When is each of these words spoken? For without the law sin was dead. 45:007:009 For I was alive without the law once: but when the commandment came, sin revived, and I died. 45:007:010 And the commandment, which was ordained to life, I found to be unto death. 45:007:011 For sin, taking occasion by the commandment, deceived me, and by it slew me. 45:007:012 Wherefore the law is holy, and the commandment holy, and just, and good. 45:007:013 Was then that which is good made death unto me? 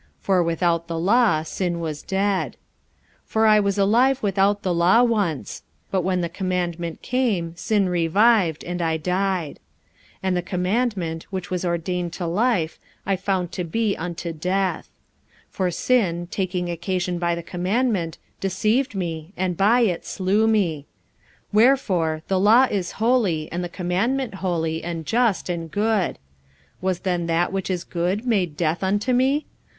For 0.19 0.41
without 0.41 0.87
the 0.87 0.97
law 0.97 1.43
sin 1.43 1.79
was 1.79 2.01
dead. 2.01 2.57
45:007:009 3.21 3.27
For 3.27 3.45
I 3.45 3.59
was 3.59 3.77
alive 3.77 4.23
without 4.23 4.63
the 4.63 4.73
law 4.73 5.03
once: 5.03 5.61
but 5.91 6.01
when 6.01 6.21
the 6.21 6.27
commandment 6.27 7.03
came, 7.03 7.55
sin 7.55 7.87
revived, 7.87 8.63
and 8.63 8.81
I 8.81 8.97
died. 8.97 9.59
45:007:010 10.15 10.17
And 10.23 10.35
the 10.37 10.41
commandment, 10.41 11.23
which 11.29 11.51
was 11.51 11.63
ordained 11.63 12.13
to 12.13 12.25
life, 12.25 12.79
I 13.05 13.15
found 13.15 13.51
to 13.51 13.63
be 13.63 13.95
unto 13.95 14.33
death. 14.33 14.85
45:007:011 15.51 15.51
For 15.51 15.69
sin, 15.69 16.27
taking 16.31 16.71
occasion 16.71 17.19
by 17.19 17.35
the 17.35 17.43
commandment, 17.43 18.17
deceived 18.39 18.95
me, 18.95 19.33
and 19.37 19.55
by 19.55 19.81
it 19.81 20.03
slew 20.03 20.47
me. 20.47 20.87
45:007:012 21.53 21.53
Wherefore 21.53 22.21
the 22.27 22.39
law 22.39 22.63
is 22.71 22.93
holy, 22.93 23.51
and 23.51 23.63
the 23.63 23.69
commandment 23.69 24.33
holy, 24.33 24.83
and 24.83 25.05
just, 25.05 25.47
and 25.47 25.69
good. 25.69 26.17
45:007:013 26.81 26.81
Was 26.81 26.99
then 27.01 27.27
that 27.27 27.53
which 27.53 27.69
is 27.69 27.83
good 27.83 28.25
made 28.25 28.57
death 28.57 28.83
unto 28.83 29.13
me? 29.13 29.45